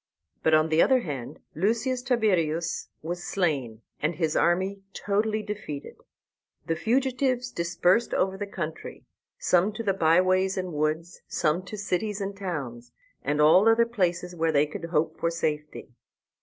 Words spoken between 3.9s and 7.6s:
and his army totally defeated. The fugitives